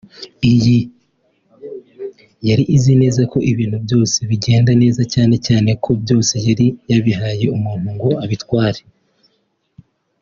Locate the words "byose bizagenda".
3.85-4.71